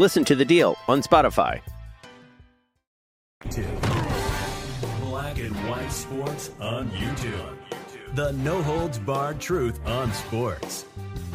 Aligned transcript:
Listen 0.00 0.24
to 0.26 0.36
The 0.36 0.44
Deal 0.44 0.76
on 0.86 1.02
Spotify. 1.02 1.60
Black 5.00 5.38
and 5.40 5.56
White 5.68 5.90
Sports 5.90 6.52
on 6.60 6.88
YouTube. 6.90 7.56
The 8.14 8.30
no 8.34 8.62
holds 8.62 9.00
barred 9.00 9.40
truth 9.40 9.84
on 9.88 10.12
sports. 10.12 10.84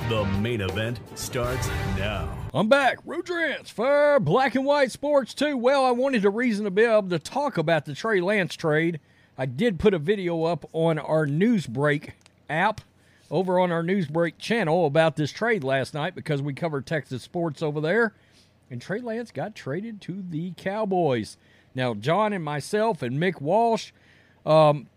The 0.07 0.23
main 0.39 0.61
event 0.61 1.01
starts 1.15 1.67
now. 1.97 2.33
I'm 2.53 2.69
back. 2.69 2.99
Road 3.03 3.25
transfer, 3.25 4.17
black 4.21 4.55
and 4.55 4.63
white 4.63 4.93
sports 4.93 5.33
too. 5.33 5.57
Well, 5.57 5.83
I 5.83 5.91
wanted 5.91 6.23
a 6.23 6.29
reason 6.29 6.63
to 6.63 6.71
be 6.71 6.83
able 6.83 7.09
to 7.09 7.19
talk 7.19 7.57
about 7.57 7.83
the 7.83 7.93
Trey 7.93 8.21
Lance 8.21 8.55
trade. 8.55 9.01
I 9.37 9.45
did 9.45 9.77
put 9.77 9.93
a 9.93 9.99
video 9.99 10.45
up 10.45 10.63
on 10.71 10.99
our 10.99 11.27
Newsbreak 11.27 12.11
app 12.49 12.79
over 13.29 13.59
on 13.59 13.73
our 13.73 13.83
Newsbreak 13.83 14.37
channel 14.37 14.85
about 14.85 15.17
this 15.17 15.33
trade 15.33 15.65
last 15.65 15.93
night 15.93 16.15
because 16.15 16.41
we 16.41 16.53
covered 16.53 16.85
Texas 16.85 17.23
sports 17.23 17.61
over 17.61 17.81
there. 17.81 18.13
And 18.69 18.81
Trey 18.81 18.99
Lance 18.99 19.31
got 19.31 19.55
traded 19.55 20.01
to 20.01 20.23
the 20.27 20.53
Cowboys. 20.57 21.37
Now, 21.75 21.93
John 21.93 22.33
and 22.33 22.43
myself 22.43 23.01
and 23.01 23.17
Mick 23.17 23.41
Walsh, 23.41 23.91
um, 24.45 24.87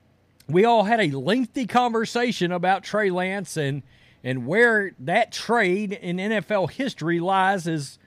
we 0.49 0.65
all 0.65 0.85
had 0.85 1.01
a 1.01 1.11
lengthy 1.11 1.67
conversation 1.67 2.53
about 2.53 2.85
Trey 2.85 3.11
Lance 3.11 3.57
and 3.57 3.83
and 4.25 4.45
where 4.45 4.91
that 4.99 5.31
trade 5.31 5.93
in 5.93 6.17
NFL 6.17 6.73
history 6.73 7.21
lies 7.21 7.69
as 7.69 7.99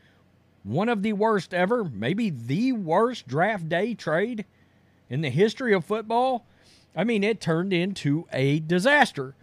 one 0.64 0.90
of 0.90 1.02
the 1.02 1.14
worst 1.14 1.54
ever, 1.54 1.86
maybe 1.86 2.30
the 2.30 2.74
worst 2.74 3.26
draft 3.26 3.70
day 3.70 3.94
trade 3.94 4.46
in 5.10 5.22
the 5.22 5.30
history 5.30 5.74
of 5.74 5.86
football. 5.86 6.46
I 6.94 7.06
mean, 7.06 7.24
it 7.24 7.40
turned 7.40 7.72
into 7.72 8.28
a 8.34 8.60
disaster. 8.60 9.34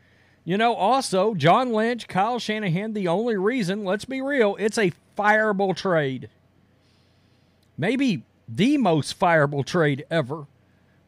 You 0.44 0.58
know, 0.58 0.74
also, 0.74 1.34
John 1.34 1.72
Lynch, 1.72 2.08
Kyle 2.08 2.38
Shanahan, 2.38 2.92
the 2.92 3.08
only 3.08 3.36
reason, 3.36 3.84
let's 3.84 4.04
be 4.04 4.20
real, 4.20 4.54
it's 4.58 4.78
a 4.78 4.92
fireable 5.16 5.76
trade. 5.76 6.28
Maybe 7.78 8.24
the 8.48 8.78
most 8.78 9.18
fireable 9.18 9.64
trade 9.64 10.06
ever. 10.10 10.46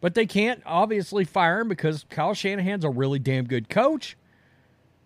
But 0.01 0.15
they 0.15 0.27
can't 0.27 0.63
obviously 0.65 1.25
fire 1.25 1.61
him 1.61 1.69
because 1.69 2.05
Kyle 2.09 2.35
Shanahan's 2.35 2.85
a 2.85 2.91
really 2.91 3.19
damn 3.19 3.47
good 3.47 3.69
coach. 3.69 4.17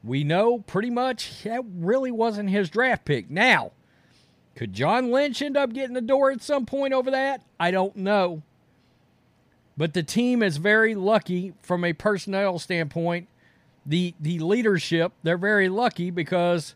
We 0.05 0.25
know 0.25 0.59
pretty 0.59 0.91
much 0.91 1.45
that 1.45 1.63
really 1.77 2.11
wasn't 2.11 2.51
his 2.51 2.69
draft 2.69 3.05
pick. 3.05 3.31
Now, 3.31 3.73
could 4.55 4.73
John 4.73 5.11
Lynch 5.11 5.41
end 5.41 5.57
up 5.57 5.73
getting 5.73 5.95
the 5.95 6.01
door 6.01 6.31
at 6.31 6.43
some 6.43 6.67
point 6.67 6.93
over 6.93 7.11
that? 7.11 7.43
I 7.59 7.71
don't 7.71 7.97
know. 7.97 8.43
But 9.77 9.95
the 9.95 10.03
team 10.03 10.43
is 10.43 10.59
very 10.59 10.95
lucky 10.95 11.55
from 11.63 11.85
a 11.85 11.95
personnel 11.95 12.59
standpoint. 12.59 13.29
The 13.87 14.15
the 14.21 14.39
leadership, 14.41 15.13
they're 15.23 15.39
very 15.39 15.69
lucky 15.69 16.11
because 16.11 16.75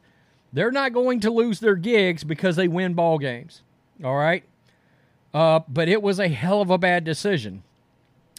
they're 0.57 0.73
not 0.73 0.95
going 0.95 1.21
to 1.21 1.31
lose 1.31 1.61
their 1.61 1.77
gigs 1.77 2.25
because 2.25 2.57
they 2.57 2.67
win 2.67 2.95
ball 2.95 3.19
games. 3.19 3.61
All 4.03 4.17
right? 4.17 4.43
Uh, 5.35 5.61
but 5.69 5.87
it 5.87 6.01
was 6.01 6.19
a 6.19 6.29
hell 6.29 6.63
of 6.63 6.71
a 6.71 6.79
bad 6.79 7.05
decision. 7.05 7.63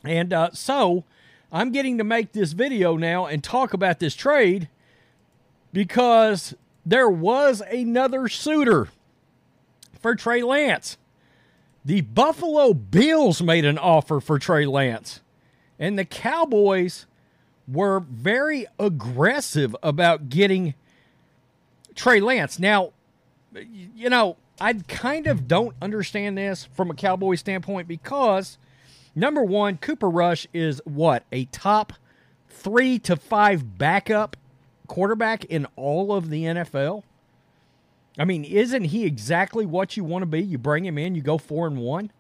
And 0.04 0.34
uh, 0.34 0.50
so 0.52 1.04
I'm 1.52 1.72
getting 1.72 2.00
to 2.00 2.04
make 2.04 2.32
this 2.32 2.54
video 2.54 2.98
now 2.98 3.28
and 3.28 3.44
talk 3.44 3.72
about 3.72 4.00
this 4.00 4.16
trade 4.16 4.68
because 5.72 6.56
there 6.84 7.08
was 7.08 7.62
another 7.62 8.28
suitor 8.28 8.88
for 10.02 10.16
Trey 10.16 10.42
Lance. 10.42 10.98
The 11.86 12.02
Buffalo 12.02 12.74
Bills 12.74 13.44
made 13.44 13.64
an 13.64 13.78
offer 13.78 14.20
for 14.20 14.40
Trey 14.40 14.66
Lance, 14.66 15.22
and 15.78 16.00
the 16.00 16.06
Cowboys 16.06 17.06
were 17.68 18.00
very 18.00 18.66
aggressive 18.80 19.76
about 19.84 20.30
getting 20.30 20.74
Trey 21.98 22.22
Lance. 22.22 22.60
Now, 22.60 22.94
you 23.54 24.10
know, 24.10 24.38
I 24.62 24.74
kind 24.74 25.28
of 25.28 25.48
don't 25.48 25.76
understand 25.82 26.38
this 26.38 26.64
from 26.74 26.90
a 26.90 26.94
Cowboy 26.94 27.36
standpoint 27.36 27.88
because 27.88 28.58
number 29.16 29.44
one, 29.44 29.78
Cooper 29.78 30.10
Rush 30.10 30.48
is 30.54 30.80
what 30.86 31.24
a 31.32 31.46
top 31.46 31.94
three 32.48 32.98
to 33.00 33.16
five 33.16 33.78
backup 33.78 34.38
quarterback 34.88 35.44
in 35.46 35.68
all 35.76 36.14
of 36.14 36.30
the 36.30 36.44
NFL. 36.44 37.04
I 38.18 38.26
mean, 38.26 38.44
isn't 38.46 38.86
he 38.86 39.06
exactly 39.06 39.66
what 39.66 39.98
you 39.98 40.04
want 40.04 40.22
to 40.24 40.28
be? 40.28 40.42
You 40.42 40.58
bring 40.58 40.86
him 40.86 40.98
in, 40.98 41.14
you 41.14 41.22
go 41.22 41.38
four 41.38 41.68
and 41.68 41.78
one, 41.78 42.12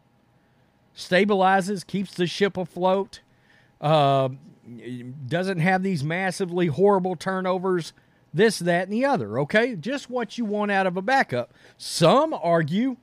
stabilizes, 0.95 1.85
keeps 1.85 2.13
the 2.13 2.27
ship 2.27 2.57
afloat, 2.57 3.21
uh, 3.81 4.29
doesn't 5.27 5.59
have 5.59 5.81
these 5.81 6.03
massively 6.03 6.67
horrible 6.67 7.15
turnovers, 7.15 7.93
this, 8.37 8.59
that, 8.59 8.83
and 8.83 8.93
the 8.93 9.05
other. 9.05 9.39
Okay, 9.39 9.75
just 9.75 10.09
what 10.09 10.37
you 10.37 10.45
want 10.45 10.71
out 10.71 10.87
of 10.87 10.97
a 10.97 11.01
backup. 11.01 11.53
Some 11.77 12.33
argue 12.33 12.97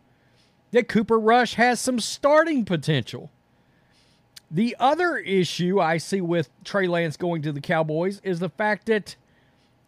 that 0.71 0.89
Cooper 0.89 1.19
Rush 1.19 1.55
has 1.55 1.81
some 1.81 2.01
starting 2.01 2.65
potential. 2.65 3.31
The 4.51 4.77
other 4.79 5.17
issue 5.17 5.81
I 5.81 5.99
see 5.99 6.21
with 6.21 6.49
Trey 6.65 6.87
Lance 6.87 7.17
going 7.17 7.43
to 7.43 7.53
the 7.53 7.61
Cowboys 7.61 8.21
is 8.23 8.39
the 8.39 8.49
fact 8.49 8.87
that 8.87 9.17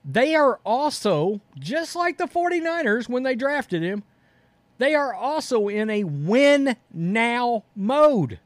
they 0.05 0.35
are 0.35 0.61
also, 0.65 1.41
just 1.59 1.97
like 1.97 2.19
the 2.19 2.27
49ers 2.27 3.09
when 3.09 3.23
they 3.23 3.35
drafted 3.35 3.83
him, 3.83 4.05
they 4.79 4.95
are 4.95 5.15
also 5.15 5.69
in 5.69 5.91
a 5.91 6.05
win 6.05 6.77
now 6.93 7.65
mode. 7.75 8.39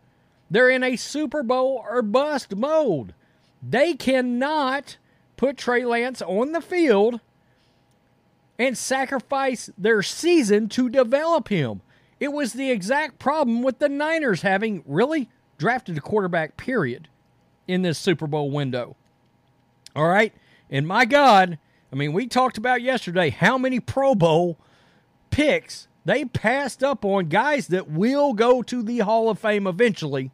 They're 0.51 0.71
in 0.71 0.83
a 0.83 0.97
Super 0.97 1.43
Bowl 1.43 1.85
or 1.89 2.03
bust 2.03 2.57
mode. 2.57 3.15
They 3.63 3.95
cannot 3.95 4.97
put 5.41 5.57
Trey 5.57 5.87
Lance 5.87 6.21
on 6.21 6.53
the 6.53 6.61
field 6.61 7.19
and 8.59 8.77
sacrifice 8.77 9.71
their 9.79 10.03
season 10.03 10.69
to 10.69 10.91
develop 10.91 11.49
him. 11.49 11.81
It 12.21 12.31
was 12.35 12.53
the 12.53 12.71
exact 12.71 13.19
problem 13.19 13.63
with 13.63 13.79
the 13.79 13.89
Niners 13.89 14.43
having 14.43 14.85
really 14.85 15.31
drafted 15.57 15.97
a 15.97 16.03
quarterback, 16.03 16.59
period, 16.59 17.09
in 17.67 17.81
this 17.81 17.99
Super 17.99 18.27
Bowl 18.27 18.51
window. 18.51 18.97
All 19.97 20.09
right. 20.09 20.35
And 20.69 20.87
my 20.87 21.07
God, 21.07 21.59
I 21.91 21.97
mean, 21.97 22.13
we 22.13 22.27
talked 22.27 22.59
about 22.59 22.83
yesterday 22.83 23.31
how 23.31 23.57
many 23.57 23.81
Pro 23.81 24.15
Bowl 24.15 24.59
picks 25.31 25.89
they 26.05 26.27
passed 26.27 26.85
up 26.85 27.03
on 27.03 27.31
guys 27.31 27.69
that 27.69 27.91
will 27.91 28.35
go 28.35 28.63
to 28.65 28.83
the 28.83 28.99
Hall 28.99 29.31
of 29.31 29.39
Fame 29.39 29.67
eventually 29.67 30.33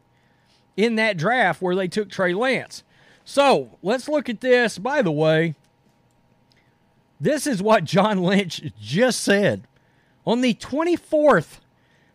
in 0.75 0.95
that 0.95 1.15
draft 1.15 1.61
where 1.61 1.77
they 1.77 1.87
took 1.87 2.09
Trey 2.09 2.33
Lance. 2.33 2.83
So 3.29 3.77
let's 3.83 4.07
look 4.07 4.29
at 4.29 4.39
this. 4.39 4.77
By 4.77 5.01
the 5.01 5.11
way, 5.11 5.55
this 7.19 7.45
is 7.45 7.61
what 7.61 7.83
John 7.83 8.23
Lynch 8.23 8.61
just 8.79 9.19
said. 9.19 9.67
On 10.25 10.39
the 10.39 10.53
24th, 10.53 11.59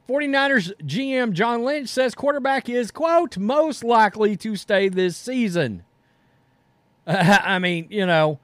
49ers 0.08 0.72
GM 0.82 1.32
John 1.32 1.64
Lynch 1.64 1.90
says 1.90 2.14
quarterback 2.14 2.66
is, 2.70 2.90
quote, 2.90 3.36
most 3.36 3.84
likely 3.84 4.38
to 4.38 4.56
stay 4.56 4.88
this 4.88 5.14
season. 5.14 5.84
I 7.06 7.58
mean, 7.58 7.88
you 7.90 8.06
know, 8.06 8.40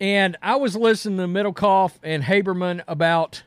and 0.00 0.38
I 0.40 0.56
was 0.56 0.74
listening 0.74 1.18
to 1.18 1.26
Middlecoff 1.26 1.96
and 2.02 2.22
Haberman 2.22 2.82
about 2.88 3.42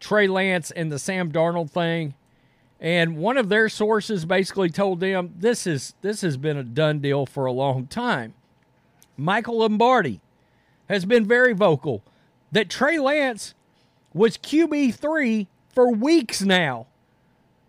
Trey 0.00 0.28
Lance 0.28 0.70
and 0.70 0.90
the 0.90 0.98
Sam 0.98 1.30
Darnold 1.30 1.70
thing, 1.70 2.14
and 2.80 3.16
one 3.16 3.38
of 3.38 3.48
their 3.48 3.68
sources 3.68 4.24
basically 4.24 4.68
told 4.68 5.00
them 5.00 5.34
this 5.38 5.66
is 5.66 5.94
this 6.02 6.20
has 6.20 6.36
been 6.36 6.56
a 6.56 6.62
done 6.62 7.00
deal 7.00 7.26
for 7.26 7.46
a 7.46 7.52
long 7.52 7.86
time. 7.86 8.34
Michael 9.16 9.58
Lombardi 9.58 10.20
has 10.88 11.04
been 11.04 11.26
very 11.26 11.52
vocal 11.52 12.02
that 12.52 12.68
Trey 12.68 12.98
Lance 12.98 13.54
was 14.12 14.36
QB 14.36 14.94
three 14.94 15.48
for 15.74 15.92
weeks 15.92 16.42
now. 16.42 16.86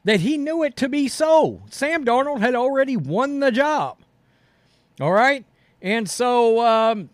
That 0.04 0.22
he 0.22 0.38
knew 0.38 0.64
it 0.64 0.78
to 0.78 0.88
be 0.88 1.10
so. 1.10 1.64
Sam 1.70 2.06
Darnold 2.06 2.40
had 2.40 2.56
already 2.56 2.96
won 2.96 3.42
the 3.42 3.52
job. 3.52 3.98
All 5.02 5.12
right. 5.12 5.44
And 5.82 6.10
so 6.10 6.66
um, 6.66 7.10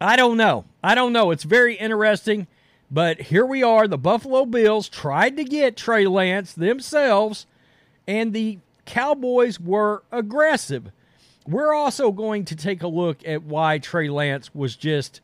I 0.00 0.16
don't 0.16 0.38
know. 0.38 0.64
I 0.82 0.94
don't 0.94 1.12
know. 1.12 1.30
It's 1.30 1.44
very 1.44 1.74
interesting. 1.74 2.46
But 2.92 3.22
here 3.22 3.46
we 3.46 3.62
are. 3.62 3.88
The 3.88 3.96
Buffalo 3.96 4.44
Bills 4.44 4.86
tried 4.86 5.38
to 5.38 5.44
get 5.44 5.78
Trey 5.78 6.06
Lance 6.06 6.52
themselves, 6.52 7.46
and 8.06 8.34
the 8.34 8.58
Cowboys 8.84 9.58
were 9.58 10.02
aggressive. 10.12 10.92
We're 11.46 11.72
also 11.72 12.12
going 12.12 12.44
to 12.44 12.54
take 12.54 12.82
a 12.82 12.88
look 12.88 13.26
at 13.26 13.44
why 13.44 13.78
Trey 13.78 14.10
Lance 14.10 14.54
was 14.54 14.76
just 14.76 15.22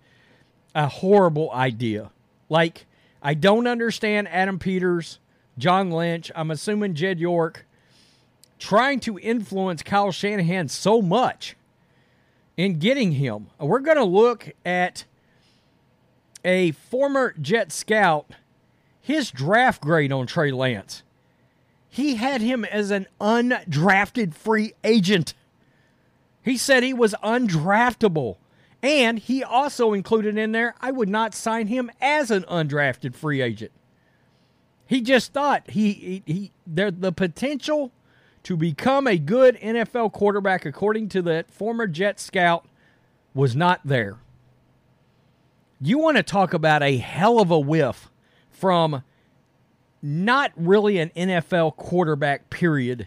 a 0.75 0.89
horrible 0.89 1.53
idea. 1.53 2.11
Like, 2.49 2.87
I 3.23 3.35
don't 3.35 3.67
understand 3.67 4.29
Adam 4.29 4.59
Peters, 4.59 5.19
John 5.59 5.91
Lynch, 5.91 6.33
I'm 6.35 6.51
assuming 6.51 6.95
Jed 6.95 7.21
York, 7.21 7.67
trying 8.59 9.01
to 9.01 9.19
influence 9.19 9.83
Kyle 9.83 10.11
Shanahan 10.11 10.69
so 10.69 11.03
much 11.03 11.55
in 12.57 12.79
getting 12.79 13.13
him. 13.13 13.49
We're 13.61 13.81
going 13.81 13.99
to 13.99 14.05
look 14.05 14.53
at 14.65 15.05
a 16.45 16.73
former 16.73 17.35
Jet 17.41 17.73
scout, 17.73 18.31
his 19.01 19.31
draft 19.31 19.83
grade 19.83 20.13
on 20.13 20.27
Trey 20.27 20.51
Lance. 20.51 21.03
He 21.89 22.17
had 22.17 22.41
him 22.41 22.65
as 22.65 22.91
an 22.91 23.07
undrafted 23.21 24.35
free 24.35 24.75
agent. 24.85 25.35
He 26.43 26.57
said 26.57 26.83
he 26.83 26.95
was 26.95 27.15
undraftable. 27.23 28.37
And 28.83 29.19
he 29.19 29.43
also 29.43 29.93
included 29.93 30.39
in 30.39 30.53
there, 30.53 30.75
I 30.81 30.93
would 30.93 31.09
not 31.09 31.35
sign 31.35 31.67
him 31.67 31.91
as 32.01 32.31
an 32.31 32.45
undrafted 32.45 33.15
free 33.15 33.41
agent. 33.41 33.73
He 34.87 35.01
just 35.01 35.33
thought 35.33 35.71
he, 35.71 35.93
he, 35.93 36.23
he 36.27 36.53
there 36.67 36.91
the 36.91 37.13
potential 37.13 37.93
to 38.45 38.57
become 38.57 39.07
a 39.07 39.19
good 39.19 39.57
NFL 39.57 40.13
quarterback, 40.13 40.65
according 40.65 41.09
to 41.11 41.23
that 41.23 41.51
former 41.51 41.87
Jet 41.87 42.21
scout, 42.21 42.67
was 43.35 43.55
not 43.55 43.81
there. 43.85 44.19
You 45.81 45.99
want 45.99 46.17
to 46.17 46.23
talk 46.23 46.55
about 46.55 46.83
a 46.83 46.97
hell 46.97 47.41
of 47.41 47.51
a 47.51 47.59
whiff 47.59 48.11
from 48.51 49.03
not 50.03 50.53
really 50.57 50.99
an 50.99 51.11
NFL 51.17 51.77
quarterback, 51.77 52.51
period, 52.51 53.07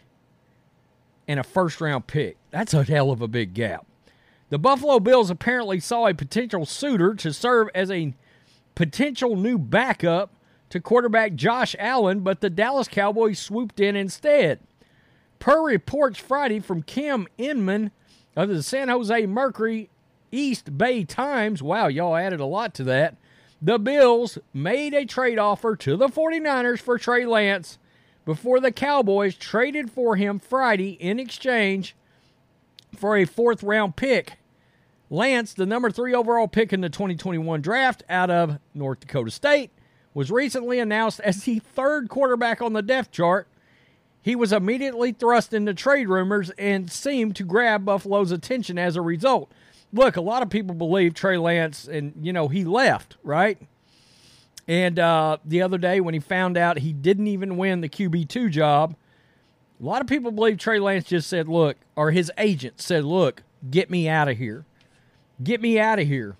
and 1.27 1.39
a 1.39 1.43
first 1.43 1.81
round 1.81 2.07
pick. 2.07 2.37
That's 2.49 2.73
a 2.73 2.83
hell 2.83 3.11
of 3.11 3.21
a 3.21 3.27
big 3.27 3.53
gap. 3.53 3.85
The 4.49 4.59
Buffalo 4.59 4.99
Bills 4.99 5.29
apparently 5.29 5.79
saw 5.79 6.07
a 6.07 6.13
potential 6.13 6.65
suitor 6.65 7.13
to 7.15 7.31
serve 7.31 7.69
as 7.75 7.91
a 7.91 8.13
potential 8.75 9.35
new 9.35 9.57
backup 9.57 10.33
to 10.69 10.79
quarterback 10.79 11.35
Josh 11.35 11.75
Allen, 11.77 12.21
but 12.21 12.41
the 12.41 12.49
Dallas 12.49 12.87
Cowboys 12.87 13.39
swooped 13.39 13.79
in 13.79 13.95
instead. 13.95 14.59
Per 15.39 15.61
reports 15.61 16.19
Friday 16.19 16.59
from 16.59 16.83
Cam 16.83 17.27
Inman 17.37 17.91
of 18.35 18.49
the 18.49 18.63
San 18.63 18.87
Jose 18.89 19.25
Mercury 19.25 19.89
East 20.31 20.77
Bay 20.77 21.03
Times, 21.03 21.61
wow, 21.61 21.87
y'all 21.87 22.15
added 22.15 22.39
a 22.39 22.45
lot 22.45 22.73
to 22.75 22.83
that. 22.85 23.17
The 23.61 23.77
Bills 23.77 24.39
made 24.53 24.93
a 24.93 25.05
trade 25.05 25.37
offer 25.37 25.75
to 25.75 25.95
the 25.95 26.07
49ers 26.07 26.79
for 26.79 26.97
Trey 26.97 27.25
Lance 27.25 27.77
before 28.25 28.59
the 28.59 28.71
Cowboys 28.71 29.35
traded 29.35 29.91
for 29.91 30.15
him 30.15 30.39
Friday 30.39 30.91
in 30.91 31.19
exchange 31.19 31.95
for 32.95 33.17
a 33.17 33.25
fourth 33.25 33.61
round 33.61 33.95
pick. 33.95 34.37
Lance, 35.09 35.53
the 35.53 35.65
number 35.65 35.91
three 35.91 36.13
overall 36.13 36.47
pick 36.47 36.71
in 36.71 36.81
the 36.81 36.89
2021 36.89 37.61
draft 37.61 38.03
out 38.09 38.29
of 38.29 38.59
North 38.73 39.01
Dakota 39.01 39.29
State, 39.29 39.71
was 40.13 40.31
recently 40.31 40.79
announced 40.79 41.19
as 41.19 41.43
the 41.43 41.59
third 41.59 42.09
quarterback 42.09 42.61
on 42.61 42.73
the 42.73 42.81
depth 42.81 43.11
chart. 43.11 43.47
He 44.21 44.35
was 44.35 44.53
immediately 44.53 45.11
thrust 45.11 45.53
into 45.53 45.73
trade 45.73 46.07
rumors 46.07 46.49
and 46.51 46.91
seemed 46.91 47.35
to 47.37 47.43
grab 47.43 47.85
Buffalo's 47.85 48.31
attention 48.31 48.77
as 48.77 48.95
a 48.95 49.01
result. 49.01 49.51
Look, 49.93 50.15
a 50.15 50.21
lot 50.21 50.41
of 50.41 50.49
people 50.49 50.75
believe 50.75 51.13
Trey 51.13 51.37
Lance, 51.37 51.87
and, 51.87 52.13
you 52.21 52.31
know, 52.31 52.47
he 52.47 52.63
left, 52.63 53.17
right? 53.23 53.57
And 54.67 54.97
uh, 54.99 55.37
the 55.43 55.61
other 55.61 55.77
day, 55.77 55.99
when 55.99 56.13
he 56.13 56.19
found 56.19 56.57
out 56.57 56.79
he 56.79 56.93
didn't 56.93 57.27
even 57.27 57.57
win 57.57 57.81
the 57.81 57.89
QB2 57.89 58.51
job, 58.51 58.95
a 59.79 59.83
lot 59.83 60.01
of 60.01 60.07
people 60.07 60.31
believe 60.31 60.57
Trey 60.57 60.79
Lance 60.79 61.05
just 61.05 61.27
said, 61.27 61.47
look, 61.47 61.77
or 61.95 62.11
his 62.11 62.31
agent 62.37 62.79
said, 62.79 63.03
look, 63.03 63.43
get 63.69 63.89
me 63.89 64.07
out 64.07 64.29
of 64.29 64.37
here. 64.37 64.65
Get 65.43 65.59
me 65.59 65.79
out 65.79 65.99
of 65.99 66.07
here. 66.07 66.37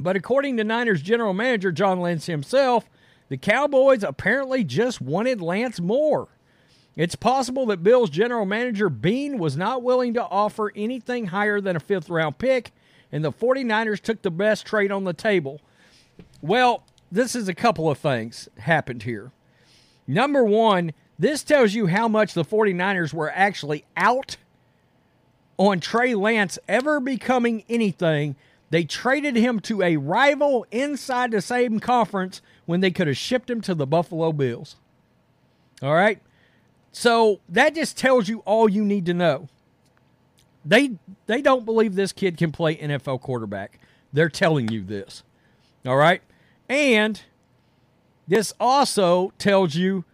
But 0.00 0.16
according 0.16 0.56
to 0.56 0.64
Niners 0.64 1.02
general 1.02 1.34
manager 1.34 1.70
John 1.70 2.00
Lynch 2.00 2.26
himself, 2.26 2.88
the 3.28 3.36
Cowboys 3.36 4.02
apparently 4.02 4.64
just 4.64 5.00
wanted 5.00 5.40
Lance 5.40 5.80
more. 5.80 6.28
It's 6.96 7.16
possible 7.16 7.66
that 7.66 7.82
Bills 7.82 8.10
general 8.10 8.46
manager 8.46 8.88
Beane 8.88 9.38
was 9.38 9.56
not 9.56 9.82
willing 9.82 10.14
to 10.14 10.22
offer 10.22 10.72
anything 10.76 11.26
higher 11.26 11.60
than 11.60 11.76
a 11.76 11.80
fifth 11.80 12.08
round 12.08 12.38
pick, 12.38 12.72
and 13.10 13.24
the 13.24 13.32
49ers 13.32 14.00
took 14.00 14.22
the 14.22 14.30
best 14.30 14.64
trade 14.64 14.92
on 14.92 15.04
the 15.04 15.12
table. 15.12 15.60
Well, 16.40 16.84
this 17.10 17.34
is 17.34 17.48
a 17.48 17.54
couple 17.54 17.90
of 17.90 17.98
things 17.98 18.48
happened 18.58 19.02
here. 19.02 19.32
Number 20.06 20.44
one, 20.44 20.92
this 21.18 21.42
tells 21.42 21.74
you 21.74 21.86
how 21.86 22.08
much 22.08 22.34
the 22.34 22.44
49ers 22.44 23.12
were 23.12 23.30
actually 23.34 23.84
out 23.96 24.36
on 25.56 25.80
Trey 25.80 26.14
Lance 26.14 26.58
ever 26.68 27.00
becoming 27.00 27.64
anything. 27.68 28.36
They 28.70 28.84
traded 28.84 29.36
him 29.36 29.60
to 29.60 29.82
a 29.82 29.96
rival 29.96 30.66
inside 30.70 31.30
the 31.30 31.40
same 31.40 31.78
conference 31.78 32.42
when 32.66 32.80
they 32.80 32.90
could 32.90 33.06
have 33.06 33.16
shipped 33.16 33.48
him 33.48 33.60
to 33.62 33.74
the 33.74 33.86
Buffalo 33.86 34.32
Bills. 34.32 34.76
All 35.82 35.94
right? 35.94 36.20
So 36.94 37.40
that 37.48 37.74
just 37.74 37.98
tells 37.98 38.28
you 38.28 38.38
all 38.46 38.68
you 38.68 38.84
need 38.84 39.06
to 39.06 39.14
know. 39.14 39.48
They 40.64 40.92
they 41.26 41.42
don't 41.42 41.64
believe 41.64 41.96
this 41.96 42.12
kid 42.12 42.36
can 42.36 42.52
play 42.52 42.76
NFL 42.76 43.20
quarterback. 43.20 43.80
They're 44.12 44.28
telling 44.28 44.68
you 44.68 44.82
this. 44.82 45.24
All 45.84 45.96
right? 45.96 46.22
And 46.68 47.20
this 48.28 48.54
also 48.60 49.32
tells 49.38 49.74
you 49.74 50.04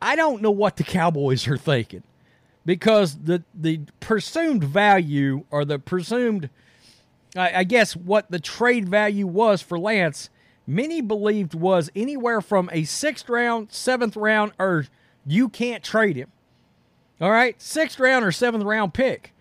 I 0.00 0.16
don't 0.16 0.40
know 0.40 0.50
what 0.50 0.76
the 0.76 0.82
Cowboys 0.82 1.46
are 1.46 1.58
thinking 1.58 2.02
because 2.64 3.16
the 3.24 3.44
the 3.54 3.82
presumed 4.00 4.64
value 4.64 5.44
or 5.50 5.66
the 5.66 5.78
presumed 5.78 6.48
I, 7.36 7.58
I, 7.58 7.64
guess 7.64 7.94
what 7.94 8.30
the 8.30 8.38
trade 8.38 8.88
value 8.88 9.26
was 9.26 9.60
for 9.60 9.78
Lance, 9.78 10.30
many 10.66 11.00
believed 11.00 11.52
was 11.52 11.90
anywhere 11.94 12.40
from 12.40 12.70
a 12.72 12.84
sixth 12.84 13.28
round, 13.28 13.72
seventh 13.72 14.16
round, 14.16 14.52
or 14.58 14.86
you 15.26 15.48
can't 15.48 15.82
trade 15.82 16.16
him. 16.16 16.30
All 17.20 17.30
right, 17.30 17.60
sixth 17.60 17.98
round 17.98 18.24
or 18.24 18.32
seventh 18.32 18.64
round 18.64 18.94
pick. 18.94 19.32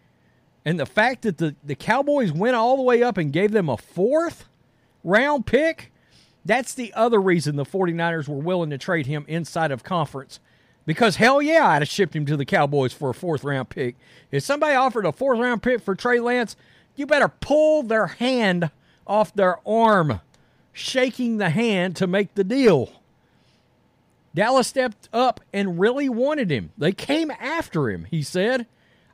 And 0.65 0.79
the 0.79 0.85
fact 0.85 1.23
that 1.23 1.37
the, 1.37 1.55
the 1.63 1.75
Cowboys 1.75 2.31
went 2.31 2.55
all 2.55 2.77
the 2.77 2.83
way 2.83 3.03
up 3.03 3.17
and 3.17 3.33
gave 3.33 3.51
them 3.51 3.67
a 3.67 3.77
fourth 3.77 4.45
round 5.03 5.45
pick, 5.45 5.91
that's 6.45 6.73
the 6.73 6.93
other 6.93 7.19
reason 7.19 7.55
the 7.55 7.65
49ers 7.65 8.27
were 8.27 8.37
willing 8.37 8.69
to 8.69 8.77
trade 8.77 9.07
him 9.07 9.25
inside 9.27 9.71
of 9.71 9.83
conference 9.83 10.39
because 10.85 11.17
hell 11.17 11.41
yeah, 11.41 11.67
I'd 11.67 11.81
have 11.81 11.89
shipped 11.89 12.15
him 12.15 12.25
to 12.25 12.37
the 12.37 12.45
Cowboys 12.45 12.93
for 12.93 13.09
a 13.09 13.13
fourth 13.13 13.43
round 13.43 13.69
pick. 13.69 13.95
If 14.31 14.43
somebody 14.43 14.75
offered 14.75 15.05
a 15.05 15.11
fourth 15.11 15.39
round 15.39 15.63
pick 15.63 15.81
for 15.81 15.95
Trey 15.95 16.19
Lance, 16.19 16.55
you 16.95 17.05
better 17.05 17.29
pull 17.29 17.83
their 17.83 18.07
hand 18.07 18.69
off 19.07 19.33
their 19.33 19.57
arm, 19.67 20.21
shaking 20.71 21.37
the 21.37 21.49
hand 21.49 21.95
to 21.97 22.07
make 22.07 22.35
the 22.35 22.43
deal. 22.43 22.89
Dallas 24.35 24.67
stepped 24.67 25.09
up 25.13 25.41
and 25.53 25.79
really 25.79 26.09
wanted 26.09 26.51
him. 26.51 26.71
They 26.77 26.91
came 26.91 27.31
after 27.31 27.89
him, 27.89 28.05
he 28.05 28.23
said. 28.23 28.65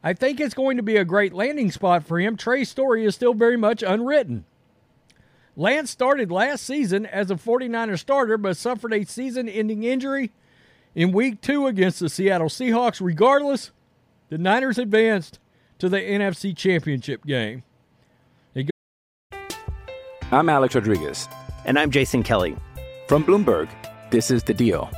I 0.01 0.13
think 0.13 0.39
it's 0.39 0.53
going 0.53 0.77
to 0.77 0.83
be 0.83 0.95
a 0.95 1.03
great 1.03 1.33
landing 1.33 1.71
spot 1.71 2.05
for 2.05 2.19
him. 2.19 2.37
Trey's 2.37 2.69
story 2.69 3.03
is 3.03 3.15
still 3.15 3.33
very 3.33 3.57
much 3.57 3.83
unwritten. 3.83 4.45
Lance 5.57 5.91
started 5.91 6.31
last 6.31 6.63
season 6.63 7.05
as 7.05 7.29
a 7.29 7.35
49er 7.35 7.99
starter, 7.99 8.37
but 8.37 8.55
suffered 8.55 8.93
a 8.93 9.03
season 9.03 9.49
ending 9.49 9.83
injury 9.83 10.31
in 10.95 11.11
week 11.11 11.41
two 11.41 11.67
against 11.67 11.99
the 11.99 12.07
Seattle 12.07 12.47
Seahawks. 12.47 13.01
Regardless, 13.05 13.71
the 14.29 14.37
Niners 14.37 14.77
advanced 14.77 15.37
to 15.79 15.89
the 15.89 15.99
NFC 15.99 16.55
Championship 16.55 17.25
game. 17.25 17.63
I'm 20.31 20.47
Alex 20.47 20.75
Rodriguez. 20.75 21.27
And 21.65 21.77
I'm 21.79 21.89
Jason 21.89 22.21
Kelly. 22.21 22.55
From 23.07 23.23
Bloomberg, 23.23 23.67
this 24.11 24.29
is 24.29 24.43
The 24.43 24.53
Deal. 24.53 24.89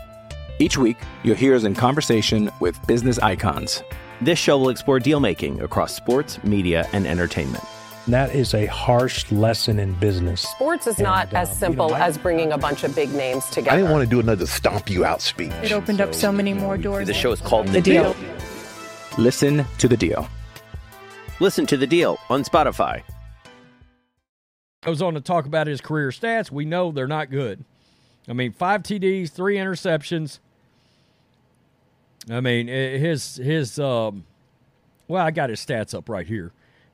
Each 0.61 0.77
week, 0.77 0.97
you'll 1.23 1.35
hear 1.35 1.55
us 1.55 1.63
in 1.63 1.73
conversation 1.73 2.51
with 2.59 2.79
business 2.85 3.17
icons. 3.17 3.81
This 4.21 4.37
show 4.37 4.59
will 4.59 4.69
explore 4.69 4.99
deal 4.99 5.19
making 5.19 5.59
across 5.59 5.95
sports, 5.95 6.41
media, 6.43 6.87
and 6.93 7.07
entertainment. 7.07 7.63
That 8.07 8.35
is 8.35 8.53
a 8.53 8.67
harsh 8.67 9.31
lesson 9.31 9.79
in 9.79 9.93
business. 9.95 10.41
Sports 10.41 10.85
is 10.85 10.99
not 10.99 11.29
And, 11.29 11.37
uh, 11.37 11.39
as 11.39 11.57
simple 11.57 11.87
you 11.87 11.91
know, 11.93 11.97
I- 11.97 12.05
as 12.05 12.19
bringing 12.19 12.51
a 12.51 12.59
bunch 12.59 12.83
of 12.83 12.93
big 12.93 13.11
names 13.11 13.43
together. 13.47 13.71
I 13.71 13.77
didn't 13.77 13.89
want 13.91 14.03
to 14.03 14.09
do 14.09 14.19
another 14.19 14.45
stomp 14.45 14.87
you 14.87 15.03
out 15.03 15.21
speech. 15.21 15.51
It 15.63 15.71
opened 15.71 15.99
up 15.99 16.13
so 16.13 16.31
many 16.31 16.53
more 16.53 16.77
doors. 16.77 17.07
The 17.07 17.13
show 17.15 17.31
is 17.31 17.41
called 17.41 17.67
The 17.69 17.81
Deal. 17.81 18.15
Listen 19.17 19.65
to 19.79 19.87
The 19.87 19.97
Deal. 19.97 20.29
Listen 21.39 21.65
to 21.65 21.75
the 21.75 21.87
deal 21.87 22.19
on 22.29 22.43
Spotify. 22.43 23.01
goes 24.83 25.01
on 25.01 25.15
to 25.15 25.21
talk 25.21 25.47
about 25.47 25.65
his 25.65 25.81
career 25.81 26.09
stats. 26.09 26.51
We 26.51 26.65
know 26.65 26.91
they're 26.91 27.07
not 27.07 27.31
good. 27.31 27.65
I 28.29 28.33
mean, 28.33 28.51
five 28.51 28.83
TDs, 28.83 29.31
three 29.31 29.55
interceptions. 29.57 30.37
I 32.29 32.39
mean, 32.39 32.67
his 32.67 33.37
his 33.37 33.79
um, 33.79 34.25
well, 35.07 35.25
I 35.25 35.31
got 35.31 35.49
his 35.49 35.59
stats 35.59 35.95
up 35.95 36.07
right 36.07 36.27
here. 36.27 36.51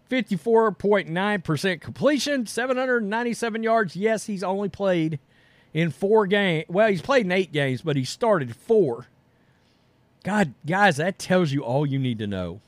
Fifty-four 0.07 0.72
point 0.72 1.10
nine 1.10 1.41
percent 1.41 1.81
completion, 1.81 2.46
seven 2.46 2.77
hundred 2.77 3.03
ninety-seven 3.03 3.62
yards. 3.62 3.96
Yes, 3.96 4.25
he's 4.25 4.43
only 4.43 4.69
played 4.69 5.19
in 5.74 5.91
four 5.91 6.27
games. 6.27 6.65
Well, 6.69 6.89
he's 6.89 7.01
played 7.01 7.25
in 7.25 7.31
eight 7.31 7.51
games, 7.51 7.81
but 7.81 7.98
he 7.98 8.05
started 8.05 8.55
four. 8.55 9.07
God, 10.24 10.53
guys, 10.65 10.98
that 10.98 11.19
tells 11.19 11.51
you 11.51 11.62
all 11.63 11.86
you 11.86 12.00
need 12.00 12.19
to 12.19 12.27
know. 12.27 12.62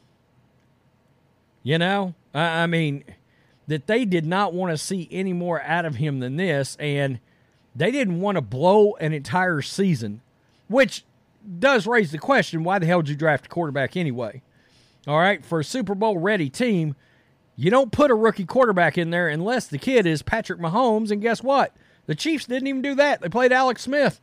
You 1.64 1.78
know, 1.78 2.14
I, 2.34 2.64
I 2.64 2.68
mean, 2.68 3.04
that 3.68 3.88
they 3.88 4.06
did 4.06 4.26
not 4.26 4.54
want 4.54 4.72
to 4.72 4.78
see 4.78 5.08
any 5.12 5.34
more 5.34 5.62
out 5.64 5.86
of 5.86 5.96
him 5.96 6.20
than 6.20 6.36
this. 6.38 6.76
And 6.80 7.20
They 7.76 7.92
didn't 7.92 8.20
want 8.20 8.36
to 8.36 8.42
blow 8.42 8.96
an 8.96 9.14
entire 9.14 9.62
season, 9.62 10.22
which 10.68 11.04
does 11.60 11.88
raise 11.88 12.12
the 12.12 12.18
question 12.18 12.64
why 12.64 12.80
the 12.80 12.86
hell 12.86 13.02
did 13.02 13.10
you 13.10 13.16
draft 13.16 13.46
a 13.46 13.50
quarterback 13.50 13.96
anyway? 13.96 14.42
All 15.08 15.20
right, 15.20 15.44
for 15.44 15.60
a 15.60 15.64
Super 15.64 15.96
Bowl 15.96 16.18
ready 16.18 16.50
team, 16.50 16.96
you 17.56 17.72
don't 17.72 17.92
put 17.92 18.12
a 18.12 18.16
rookie 18.16 18.46
quarterback 18.46 18.98
in 18.98 19.10
there 19.10 19.28
unless 19.28 19.68
the 19.68 19.78
kid 19.78 20.06
is 20.06 20.22
Patrick 20.22 20.60
Mahomes. 20.60 21.12
And 21.12 21.22
guess 21.22 21.42
what? 21.42 21.74
The 22.06 22.16
Chiefs 22.16 22.46
didn't 22.46 22.68
even 22.68 22.82
do 22.82 22.96
that. 22.96 23.22
They 23.22 23.30
played 23.30 23.52
Alex 23.52 23.84
Smith. 23.84 24.20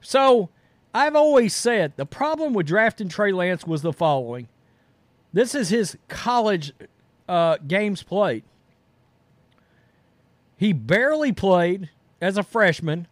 So 0.00 0.50
I've 0.94 1.16
always 1.16 1.54
said 1.54 1.92
the 1.96 2.06
problem 2.06 2.54
with 2.54 2.66
drafting 2.66 3.08
Trey 3.08 3.32
Lance 3.32 3.66
was 3.66 3.82
the 3.82 3.92
following 3.92 4.48
this 5.32 5.54
is 5.54 5.68
his 5.68 5.96
college 6.08 6.72
uh, 7.28 7.58
games 7.66 8.02
played. 8.02 8.44
He 10.56 10.72
barely 10.72 11.32
played 11.32 11.90
as 12.20 12.36
a 12.36 12.42
freshman, 12.42 13.06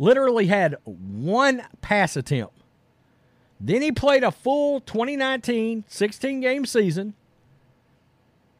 literally 0.00 0.46
had 0.46 0.76
one 0.84 1.62
pass 1.82 2.16
attempt. 2.16 2.54
Then 3.60 3.82
he 3.82 3.92
played 3.92 4.24
a 4.24 4.32
full 4.32 4.80
2019 4.80 5.84
16 5.86 6.40
game 6.40 6.66
season. 6.66 7.14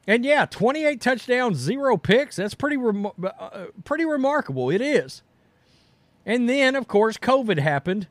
And 0.07 0.25
yeah, 0.25 0.45
28 0.45 1.01
touchdowns, 1.01 1.59
zero 1.59 1.97
picks. 1.97 2.37
That's 2.37 2.55
pretty 2.55 2.77
rem- 2.77 3.07
uh, 3.07 3.67
pretty 3.85 4.05
remarkable. 4.05 4.71
It 4.71 4.81
is. 4.81 5.23
And 6.27 6.49
then, 6.49 6.77
of 6.77 6.87
course, 6.87 7.17
COVID 7.17 7.59
happened, 7.59 8.09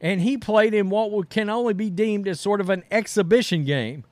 and 0.00 0.20
he 0.20 0.36
played 0.36 0.72
in 0.72 0.88
what 0.88 1.30
can 1.30 1.50
only 1.50 1.74
be 1.74 1.90
deemed 1.90 2.28
as 2.28 2.40
sort 2.40 2.60
of 2.60 2.70
an 2.70 2.84
exhibition 2.90 3.64
game. 3.64 4.04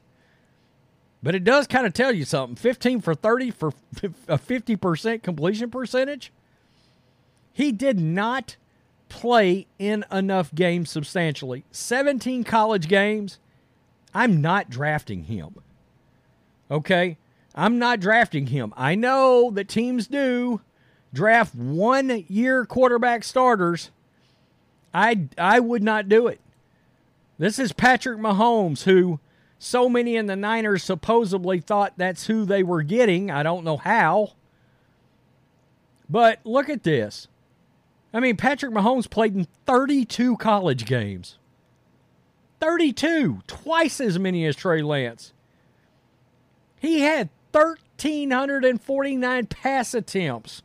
But 1.23 1.35
it 1.35 1.45
does 1.45 1.67
kind 1.67 1.87
of 1.87 1.93
tell 1.93 2.13
you 2.13 2.25
something 2.25 2.57
15 2.57 3.01
for 3.01 3.15
30 3.15 3.51
for 3.51 3.73
a 4.29 4.39
50% 4.39 5.23
completion 5.23 5.71
percentage. 5.71 6.33
He 7.59 7.73
did 7.73 7.99
not 7.99 8.55
play 9.09 9.67
in 9.81 10.05
enough 10.13 10.55
games 10.55 10.91
substantially. 10.91 11.65
17 11.73 12.45
college 12.45 12.87
games. 12.87 13.41
I'm 14.15 14.41
not 14.41 14.71
drafting 14.71 15.25
him. 15.25 15.57
Okay? 16.71 17.19
I'm 17.57 17.77
not 17.81 17.99
drafting 17.99 18.47
him. 18.47 18.73
I 18.77 18.95
know 18.95 19.51
that 19.51 19.69
teams 19.69 20.07
do 20.07 20.61
draft 21.13 21.53
one 21.53 22.25
year 22.29 22.65
quarterback 22.65 23.25
starters. 23.25 23.91
I, 24.95 25.27
I 25.37 25.59
would 25.59 25.83
not 25.83 26.09
do 26.09 26.29
it. 26.29 26.41
This 27.39 27.59
is 27.59 27.73
Patrick 27.73 28.21
Mahomes, 28.21 28.85
who 28.85 29.19
so 29.59 29.89
many 29.89 30.15
in 30.15 30.27
the 30.27 30.37
Niners 30.37 30.85
supposedly 30.85 31.59
thought 31.59 31.95
that's 31.97 32.29
who 32.29 32.45
they 32.45 32.63
were 32.63 32.85
getting. 32.85 33.33
I 33.33 33.43
don't 33.43 33.65
know 33.65 33.79
how. 33.79 34.35
But 36.09 36.39
look 36.45 36.69
at 36.71 36.85
this. 36.85 37.27
I 38.13 38.21
mean, 38.21 38.37
Patrick 38.37 38.73
Mahomes 38.73 39.09
played 39.09 39.35
in 39.35 39.47
32 39.67 40.37
college 40.39 40.87
games. 40.87 41.37
32, 42.61 43.43
twice 43.47 44.01
as 44.01 44.19
many 44.19 44.45
as 44.47 44.57
Trey 44.57 44.83
Lance. 44.83 45.33
He 46.81 47.01
had 47.01 47.29
1,349 47.53 49.47
pass 49.47 49.95
attempts. 49.95 50.63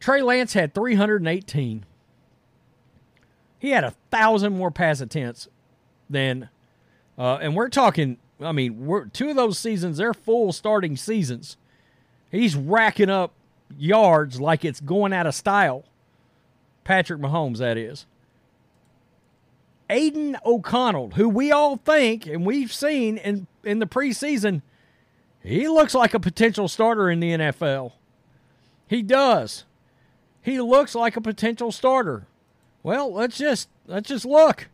Trey 0.00 0.22
Lance 0.22 0.52
had 0.54 0.74
318. 0.74 1.84
He 3.58 3.70
had 3.70 3.84
a 3.84 3.94
thousand 4.10 4.56
more 4.56 4.70
pass 4.70 5.00
attempts 5.00 5.48
than, 6.10 6.48
uh, 7.16 7.38
and 7.40 7.54
we're 7.54 7.68
talking. 7.68 8.18
I 8.40 8.50
mean, 8.50 8.86
we're 8.86 9.04
two 9.04 9.30
of 9.30 9.36
those 9.36 9.58
seasons. 9.58 9.98
They're 9.98 10.14
full 10.14 10.52
starting 10.52 10.96
seasons. 10.96 11.56
He's 12.30 12.56
racking 12.56 13.10
up 13.10 13.34
yards 13.78 14.40
like 14.40 14.64
it's 14.64 14.80
going 14.80 15.12
out 15.12 15.26
of 15.26 15.34
style. 15.34 15.84
Patrick 16.84 17.20
Mahomes, 17.20 17.58
that 17.58 17.76
is. 17.76 18.06
Aidan 19.90 20.38
O'Connell, 20.44 21.10
who 21.10 21.28
we 21.28 21.52
all 21.52 21.76
think 21.76 22.26
and 22.26 22.46
we've 22.46 22.72
seen 22.72 23.18
in, 23.18 23.46
in 23.62 23.78
the 23.78 23.86
preseason, 23.86 24.62
he 25.42 25.68
looks 25.68 25.94
like 25.94 26.14
a 26.14 26.20
potential 26.20 26.68
starter 26.68 27.10
in 27.10 27.20
the 27.20 27.32
NFL. 27.32 27.92
He 28.88 29.02
does. 29.02 29.64
He 30.40 30.60
looks 30.60 30.94
like 30.94 31.16
a 31.16 31.20
potential 31.20 31.72
starter. 31.72 32.26
Well, 32.82 33.12
let's 33.12 33.38
just 33.38 33.68
let's 33.86 34.08
just 34.08 34.24
look. 34.24 34.68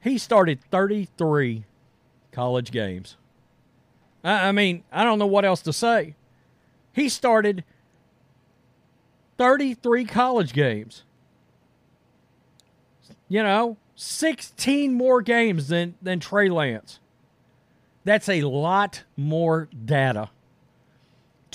He 0.00 0.18
started 0.18 0.60
33 0.70 1.64
college 2.32 2.70
games. 2.70 3.16
I, 4.22 4.48
I 4.48 4.52
mean, 4.52 4.84
I 4.92 5.04
don't 5.04 5.18
know 5.18 5.26
what 5.26 5.44
else 5.44 5.62
to 5.62 5.72
say. 5.72 6.14
He 6.92 7.08
started 7.08 7.64
33 9.38 10.04
college 10.04 10.52
games. 10.52 11.04
You 13.28 13.42
know, 13.42 13.76
16 13.96 14.94
more 14.94 15.22
games 15.22 15.68
than, 15.68 15.94
than 16.00 16.20
Trey 16.20 16.48
Lance. 16.48 17.00
That's 18.04 18.28
a 18.28 18.42
lot 18.42 19.02
more 19.16 19.68
data. 19.84 20.30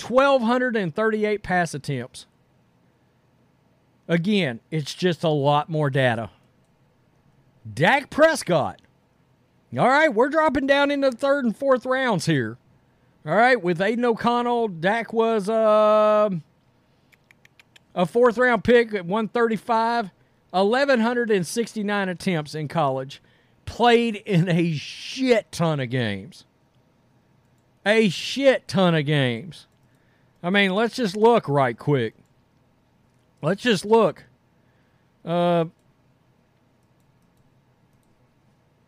1,238 0.00 1.42
pass 1.42 1.74
attempts. 1.74 2.26
Again, 4.08 4.60
it's 4.70 4.94
just 4.94 5.24
a 5.24 5.28
lot 5.28 5.68
more 5.68 5.88
data. 5.88 6.30
Dak 7.72 8.10
Prescott. 8.10 8.82
All 9.78 9.88
right, 9.88 10.12
we're 10.12 10.28
dropping 10.28 10.66
down 10.66 10.90
into 10.90 11.10
the 11.10 11.16
third 11.16 11.44
and 11.44 11.56
fourth 11.56 11.86
rounds 11.86 12.26
here. 12.26 12.58
All 13.24 13.36
right, 13.36 13.62
with 13.62 13.80
Aidan 13.80 14.04
O'Connell, 14.04 14.68
Dak 14.68 15.12
was 15.12 15.48
uh, 15.48 16.28
a 17.94 18.06
fourth 18.06 18.38
round 18.38 18.64
pick 18.64 18.94
at 18.94 19.06
135, 19.06 20.10
1,169 20.50 22.08
attempts 22.08 22.54
in 22.54 22.68
college, 22.68 23.22
played 23.64 24.16
in 24.16 24.48
a 24.48 24.72
shit 24.74 25.50
ton 25.52 25.80
of 25.80 25.90
games. 25.90 26.44
A 27.84 28.08
shit 28.08 28.68
ton 28.68 28.94
of 28.94 29.06
games. 29.06 29.66
I 30.42 30.50
mean, 30.50 30.72
let's 30.72 30.96
just 30.96 31.16
look 31.16 31.48
right 31.48 31.76
quick. 31.78 32.14
Let's 33.42 33.62
just 33.62 33.84
look. 33.84 34.24
Uh, 35.24 35.66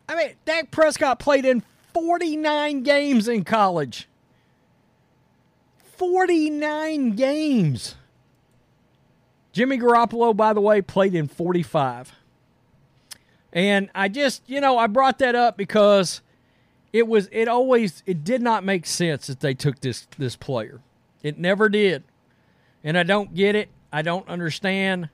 I 0.09 0.15
mean, 0.17 0.35
Dak 0.45 0.71
Prescott 0.71 1.19
played 1.19 1.45
in 1.45 1.63
49 1.93 2.83
games 2.83 3.29
in 3.29 3.45
college. 3.45 4.09
49 5.97 7.13
games. 7.13 7.97
Jimmy 9.55 9.79
Garoppolo, 9.79 10.37
by 10.37 10.53
the 10.53 10.61
way, 10.61 10.83
played 10.83 11.15
in 11.15 11.29
45. 11.29 12.13
And 13.53 13.89
I 13.95 14.09
just, 14.09 14.43
you 14.49 14.61
know, 14.61 14.77
I 14.77 14.89
brought 14.89 15.21
that 15.21 15.37
up 15.37 15.57
because 15.57 16.23
it 16.93 17.07
was 17.07 17.29
it 17.31 17.47
always 17.47 18.03
it 18.05 18.25
did 18.25 18.43
not 18.43 18.65
make 18.65 18.85
sense 18.85 19.29
that 19.29 19.39
they 19.39 19.55
took 19.55 19.79
this 19.79 20.09
this 20.19 20.35
player. 20.35 20.81
It 21.23 21.39
never 21.39 21.69
did. 21.69 22.03
And 22.83 22.99
I 22.99 23.05
don't 23.05 23.33
get 23.33 23.55
it. 23.55 23.69
I 23.93 24.03
don't 24.03 24.29
understand. 24.29 25.09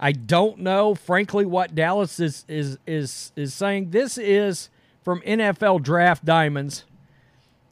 I 0.00 0.12
don't 0.12 0.60
know, 0.60 0.94
frankly, 0.94 1.44
what 1.44 1.74
Dallas 1.74 2.18
is 2.18 2.46
is 2.48 2.78
is 2.86 3.30
is 3.36 3.52
saying. 3.52 3.90
This 3.90 4.16
is 4.16 4.70
from 5.02 5.20
NFL 5.20 5.82
Draft 5.82 6.24
Diamonds, 6.24 6.84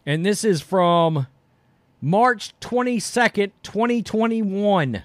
and 0.05 0.25
this 0.25 0.45
is 0.45 0.61
from 0.61 1.29
March 2.03 2.53
twenty 2.61 3.01
second, 3.01 3.53
twenty 3.63 4.03
twenty 4.03 4.43
one. 4.43 5.05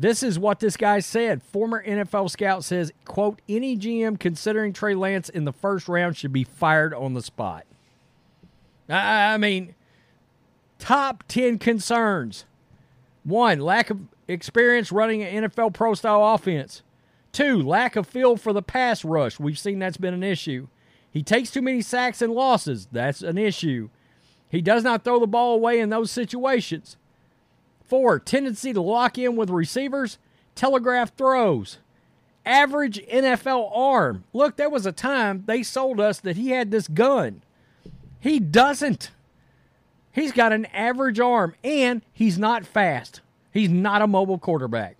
This 0.00 0.22
is 0.22 0.38
what 0.38 0.60
this 0.60 0.78
guy 0.78 1.00
said. 1.00 1.42
Former 1.42 1.84
NFL 1.84 2.30
scout 2.30 2.64
says, 2.64 2.90
quote, 3.04 3.42
any 3.46 3.76
GM 3.76 4.18
considering 4.18 4.72
Trey 4.72 4.94
Lance 4.94 5.28
in 5.28 5.44
the 5.44 5.52
first 5.52 5.88
round 5.88 6.16
should 6.16 6.32
be 6.32 6.42
fired 6.42 6.94
on 6.94 7.12
the 7.12 7.20
spot. 7.20 7.66
I, 8.88 9.36
mean, 9.36 9.74
top 10.78 11.24
10 11.28 11.58
concerns. 11.58 12.46
One, 13.24 13.60
lack 13.60 13.90
of 13.90 14.00
experience 14.26 14.90
running 14.90 15.22
an 15.22 15.50
NFL 15.50 15.74
pro 15.74 15.92
style 15.92 16.34
offense. 16.34 16.82
Two, 17.30 17.60
lack 17.60 17.94
of 17.94 18.06
feel 18.06 18.38
for 18.38 18.54
the 18.54 18.62
pass 18.62 19.04
rush. 19.04 19.38
We've 19.38 19.58
seen 19.58 19.80
that's 19.80 19.98
been 19.98 20.14
an 20.14 20.22
issue. 20.22 20.68
He 21.10 21.22
takes 21.22 21.50
too 21.50 21.60
many 21.60 21.82
sacks 21.82 22.22
and 22.22 22.32
losses. 22.32 22.88
That's 22.90 23.20
an 23.20 23.36
issue. 23.36 23.90
He 24.48 24.62
does 24.62 24.82
not 24.82 25.04
throw 25.04 25.20
the 25.20 25.26
ball 25.26 25.56
away 25.56 25.78
in 25.78 25.90
those 25.90 26.10
situations. 26.10 26.96
Four, 27.90 28.20
tendency 28.20 28.72
to 28.72 28.80
lock 28.80 29.18
in 29.18 29.34
with 29.34 29.50
receivers, 29.50 30.18
telegraph 30.54 31.12
throws. 31.16 31.78
Average 32.46 33.04
NFL 33.06 33.76
arm. 33.76 34.22
Look, 34.32 34.56
there 34.56 34.70
was 34.70 34.86
a 34.86 34.92
time 34.92 35.42
they 35.46 35.64
sold 35.64 35.98
us 36.00 36.20
that 36.20 36.36
he 36.36 36.50
had 36.50 36.70
this 36.70 36.86
gun. 36.86 37.42
He 38.20 38.38
doesn't. 38.38 39.10
He's 40.12 40.30
got 40.30 40.52
an 40.52 40.66
average 40.66 41.18
arm 41.18 41.56
and 41.64 42.02
he's 42.12 42.38
not 42.38 42.64
fast. 42.64 43.22
He's 43.52 43.70
not 43.70 44.02
a 44.02 44.06
mobile 44.06 44.38
quarterback. 44.38 44.96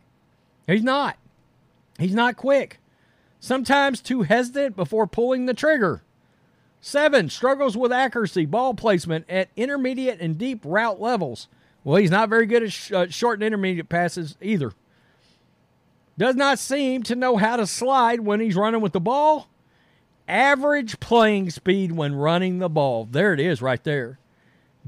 He's 0.67 0.83
not. 0.83 1.17
He's 1.97 2.15
not 2.15 2.37
quick. 2.37 2.81
Sometimes 3.39 4.01
too 4.01 4.23
hesitant 4.23 4.75
before 4.75 5.07
pulling 5.07 5.47
the 5.47 5.55
trigger. 5.55 6.03
Seven, 6.81 7.31
struggles 7.31 7.77
with 7.77 7.93
accuracy, 7.93 8.47
ball 8.47 8.75
placement 8.75 9.27
at 9.29 9.51
intermediate 9.55 10.21
and 10.21 10.37
deep 10.37 10.63
route 10.65 11.01
levels. 11.01 11.47
Well, 11.85 11.97
he's 11.97 12.11
not 12.11 12.29
very 12.29 12.47
good 12.47 12.63
at 12.63 12.73
sh- 12.73 12.93
uh, 12.93 13.09
short 13.09 13.39
and 13.39 13.47
intermediate 13.47 13.89
passes 13.89 14.37
either. 14.41 14.73
Does 16.19 16.37
not 16.37 16.59
seem 16.59 17.03
to 17.05 17.17
know 17.17 17.37
how 17.37 17.57
to 17.57 17.67
slide 17.67 18.21
when 18.21 18.41
he's 18.41 18.57
running 18.57 18.83
with 18.83 18.93
the 18.93 19.01
ball. 19.01 19.49
Average 20.29 21.01
playing 21.01 21.51
speed 21.51 21.93
when 21.93 22.15
running 22.15 22.59
the 22.59 22.69
ball. 22.69 23.09
There 23.11 23.33
it 23.33 23.41
is 23.41 23.63
right 23.63 23.83
there. 23.83 24.19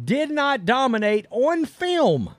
Did 0.02 0.30
not 0.30 0.64
dominate 0.64 1.26
on 1.30 1.64
film 1.64 2.34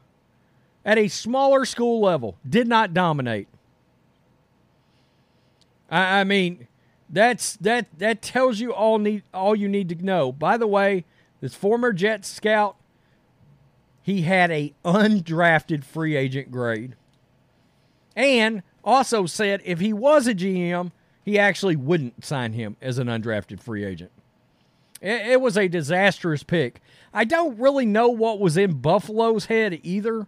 at 0.85 0.97
a 0.97 1.07
smaller 1.07 1.65
school 1.65 2.01
level. 2.01 2.37
Did 2.47 2.67
not 2.67 2.93
dominate. 2.93 3.47
I, 5.89 6.19
I 6.19 6.23
mean, 6.23 6.67
that's 7.09 7.55
that 7.57 7.87
that 7.99 8.21
tells 8.21 8.59
you 8.59 8.73
all 8.73 8.99
need 8.99 9.23
all 9.33 9.55
you 9.55 9.69
need 9.69 9.89
to 9.89 9.95
know. 9.95 10.31
By 10.31 10.57
the 10.57 10.67
way, 10.67 11.05
this 11.41 11.53
former 11.53 11.93
Jet 11.93 12.25
scout, 12.25 12.75
he 14.03 14.23
had 14.23 14.51
a 14.51 14.73
undrafted 14.85 15.83
free 15.83 16.15
agent 16.15 16.51
grade. 16.51 16.95
And 18.15 18.61
also 18.83 19.25
said 19.25 19.61
if 19.63 19.79
he 19.79 19.93
was 19.93 20.27
a 20.27 20.35
GM, 20.35 20.91
he 21.23 21.39
actually 21.39 21.77
wouldn't 21.77 22.23
sign 22.23 22.53
him 22.53 22.75
as 22.81 22.97
an 22.97 23.07
undrafted 23.07 23.61
free 23.61 23.85
agent. 23.85 24.11
It, 25.01 25.27
it 25.27 25.41
was 25.41 25.57
a 25.57 25.69
disastrous 25.69 26.43
pick. 26.43 26.81
I 27.13 27.23
don't 27.23 27.57
really 27.57 27.85
know 27.85 28.09
what 28.09 28.39
was 28.39 28.57
in 28.57 28.73
Buffalo's 28.73 29.45
head 29.45 29.79
either. 29.83 30.27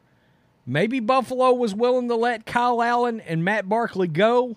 Maybe 0.65 1.00
Buffalo 1.00 1.51
was 1.51 1.75
willing 1.75 2.08
to 2.08 2.15
let 2.15 2.46
Kyle 2.46 2.82
Allen 2.82 3.20
and 3.20 3.44
Matt 3.44 3.67
Barkley 3.67 4.08
go, 4.08 4.55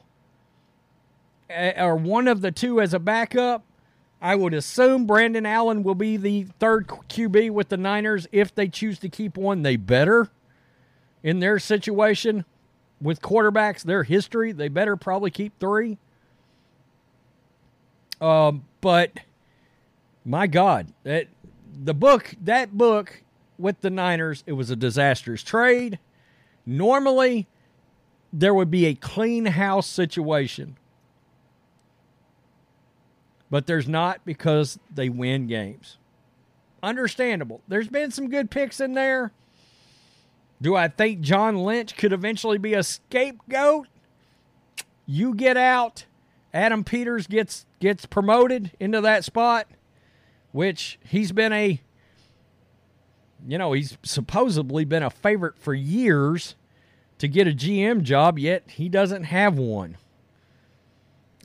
eh, 1.50 1.82
or 1.82 1.96
one 1.96 2.28
of 2.28 2.40
the 2.40 2.52
two 2.52 2.80
as 2.80 2.94
a 2.94 2.98
backup. 2.98 3.64
I 4.20 4.34
would 4.34 4.52
assume 4.52 5.06
Brandon 5.06 5.46
Allen 5.46 5.82
will 5.82 5.94
be 5.94 6.16
the 6.16 6.44
third 6.58 6.88
QB 6.88 7.50
with 7.50 7.68
the 7.68 7.76
Niners. 7.76 8.26
If 8.32 8.54
they 8.54 8.68
choose 8.68 8.98
to 9.00 9.08
keep 9.08 9.36
one, 9.36 9.62
they 9.62 9.76
better. 9.76 10.28
In 11.22 11.40
their 11.40 11.58
situation 11.58 12.44
with 13.00 13.20
quarterbacks, 13.22 13.82
their 13.82 14.02
history, 14.02 14.52
they 14.52 14.68
better 14.68 14.96
probably 14.96 15.30
keep 15.30 15.58
three. 15.60 15.98
Um, 18.20 18.64
but 18.80 19.20
my 20.24 20.46
God, 20.46 20.92
that 21.04 21.28
the 21.84 21.94
book, 21.94 22.34
that 22.42 22.76
book 22.76 23.22
with 23.56 23.80
the 23.80 23.90
Niners, 23.90 24.42
it 24.46 24.52
was 24.52 24.70
a 24.70 24.76
disastrous 24.76 25.42
trade. 25.42 25.98
Normally, 26.66 27.46
there 28.32 28.52
would 28.52 28.70
be 28.70 28.86
a 28.86 28.94
clean 28.94 29.46
house 29.46 29.86
situation. 29.86 30.76
But 33.50 33.66
there's 33.66 33.88
not 33.88 34.24
because 34.24 34.78
they 34.92 35.08
win 35.08 35.46
games. 35.46 35.96
Understandable. 36.82 37.62
There's 37.66 37.88
been 37.88 38.10
some 38.10 38.28
good 38.28 38.50
picks 38.50 38.80
in 38.80 38.94
there. 38.94 39.32
Do 40.60 40.76
I 40.76 40.88
think 40.88 41.20
John 41.20 41.56
Lynch 41.56 41.96
could 41.96 42.12
eventually 42.12 42.58
be 42.58 42.74
a 42.74 42.82
scapegoat? 42.82 43.88
You 45.06 45.34
get 45.34 45.56
out. 45.56 46.04
Adam 46.52 46.84
Peters 46.84 47.26
gets 47.26 47.66
gets 47.78 48.06
promoted 48.06 48.72
into 48.80 49.00
that 49.00 49.24
spot, 49.24 49.66
which 50.52 50.98
he's 51.04 51.32
been 51.32 51.52
a 51.52 51.80
you 53.46 53.58
know, 53.58 53.72
he's 53.72 53.96
supposedly 54.02 54.84
been 54.84 55.02
a 55.02 55.10
favorite 55.10 55.58
for 55.58 55.74
years 55.74 56.56
to 57.18 57.28
get 57.28 57.46
a 57.46 57.52
GM 57.52 58.02
job, 58.02 58.38
yet 58.38 58.64
he 58.66 58.88
doesn't 58.88 59.24
have 59.24 59.58
one. 59.58 59.96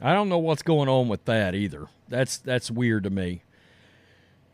I 0.04 0.14
don't 0.14 0.28
know 0.28 0.38
what's 0.38 0.64
going 0.64 0.90
on 0.90 1.08
with 1.08 1.24
that 1.26 1.56
either. 1.56 1.88
That's 2.10 2.38
that's 2.38 2.70
weird 2.70 3.06
to 3.06 3.10
me. 3.10 3.42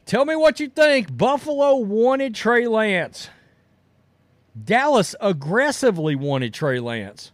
Tell 0.06 0.24
me 0.24 0.36
what 0.36 0.60
you 0.60 0.70
think. 0.70 1.16
Buffalo 1.18 1.76
wanted 1.76 2.36
Trey 2.36 2.68
Lance. 2.68 3.30
Dallas 4.64 5.16
aggressively 5.20 6.16
wanted 6.16 6.54
Trey 6.54 6.80
Lance. 6.80 7.32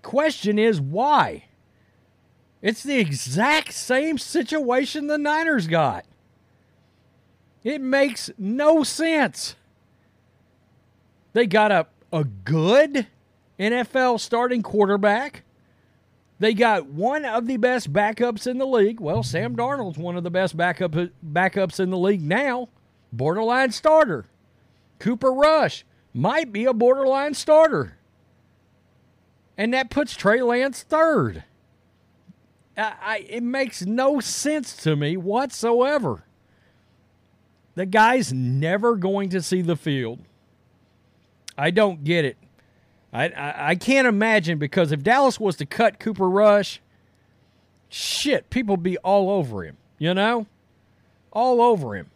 Question 0.00 0.58
is 0.58 0.80
why? 0.80 1.44
It's 2.62 2.82
the 2.82 2.98
exact 2.98 3.74
same 3.74 4.18
situation 4.18 5.06
the 5.06 5.18
Niners 5.18 5.66
got. 5.66 6.04
It 7.62 7.80
makes 7.80 8.30
no 8.38 8.82
sense. 8.82 9.54
They 11.34 11.46
got 11.46 11.70
a, 11.70 11.86
a 12.12 12.24
good 12.24 13.06
NFL 13.58 14.20
starting 14.20 14.62
quarterback. 14.62 15.42
They 16.38 16.54
got 16.54 16.86
one 16.86 17.24
of 17.24 17.46
the 17.46 17.56
best 17.56 17.92
backups 17.92 18.46
in 18.46 18.58
the 18.58 18.66
league. 18.66 19.00
Well, 19.00 19.22
Sam 19.22 19.56
Darnold's 19.56 19.98
one 19.98 20.16
of 20.16 20.22
the 20.22 20.30
best 20.30 20.56
backup 20.56 20.92
backups 20.92 21.80
in 21.80 21.90
the 21.90 21.98
league 21.98 22.22
now. 22.22 22.68
Borderline 23.12 23.72
starter. 23.72 24.26
Cooper 24.98 25.32
Rush 25.32 25.84
might 26.14 26.52
be 26.52 26.64
a 26.64 26.72
borderline 26.72 27.34
starter. 27.34 27.98
And 29.56 29.74
that 29.74 29.90
puts 29.90 30.14
Trey 30.14 30.40
Lance 30.40 30.82
third. 30.82 31.42
I, 32.76 32.94
I, 33.02 33.26
it 33.28 33.42
makes 33.42 33.84
no 33.84 34.20
sense 34.20 34.76
to 34.84 34.94
me 34.94 35.16
whatsoever. 35.16 36.24
The 37.74 37.86
guy's 37.86 38.32
never 38.32 38.96
going 38.96 39.30
to 39.30 39.42
see 39.42 39.62
the 39.62 39.76
field. 39.76 40.20
I 41.56 41.70
don't 41.70 42.04
get 42.04 42.24
it. 42.24 42.36
I, 43.12 43.28
I, 43.28 43.68
I 43.70 43.74
can't 43.74 44.06
imagine 44.06 44.58
because 44.58 44.92
if 44.92 45.02
Dallas 45.02 45.40
was 45.40 45.56
to 45.56 45.66
cut 45.66 45.98
Cooper 45.98 46.28
Rush, 46.28 46.80
shit, 47.88 48.50
people 48.50 48.76
be 48.76 48.98
all 48.98 49.30
over 49.30 49.64
him, 49.64 49.76
you 49.98 50.14
know? 50.14 50.46
All 51.32 51.60
over 51.60 51.94
him. 51.94 52.10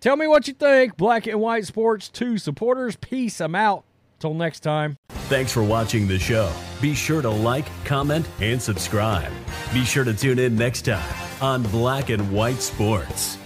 Tell 0.00 0.16
me 0.16 0.26
what 0.26 0.48
you 0.48 0.54
think. 0.54 0.96
Black 0.96 1.26
and 1.26 1.40
White 1.40 1.66
Sports 1.66 2.08
2 2.08 2.38
supporters. 2.38 2.96
Peace. 2.96 3.40
I'm 3.40 3.54
out. 3.54 3.84
Till 4.18 4.34
next 4.34 4.60
time. 4.60 4.96
Thanks 5.08 5.52
for 5.52 5.62
watching 5.62 6.06
the 6.06 6.18
show. 6.18 6.52
Be 6.82 6.94
sure 6.94 7.22
to 7.22 7.30
like, 7.30 7.66
comment, 7.84 8.28
and 8.40 8.60
subscribe. 8.60 9.32
Be 9.72 9.84
sure 9.84 10.04
to 10.04 10.12
tune 10.12 10.38
in 10.38 10.56
next 10.56 10.82
time 10.82 11.14
on 11.40 11.62
Black 11.64 12.10
and 12.10 12.30
White 12.30 12.60
Sports. 12.60 13.38